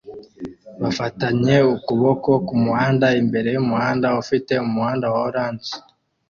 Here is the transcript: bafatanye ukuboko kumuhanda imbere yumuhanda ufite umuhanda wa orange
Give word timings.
bafatanye 0.81 1.55
ukuboko 1.75 2.29
kumuhanda 2.47 3.07
imbere 3.21 3.47
yumuhanda 3.55 4.07
ufite 4.21 4.53
umuhanda 4.65 5.05
wa 5.13 5.19
orange 5.29 5.69